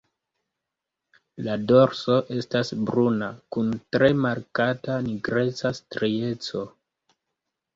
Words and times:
La 1.47 1.57
dorso 1.71 2.15
estas 2.37 2.73
bruna 2.87 3.27
kun 3.57 3.69
tre 3.97 4.09
markata 4.25 4.97
nigreca 5.11 5.73
strieco. 5.83 6.65